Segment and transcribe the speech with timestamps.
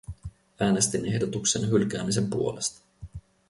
[0.59, 2.85] Äänestin ehdotuksen hylkäämisen puolesta.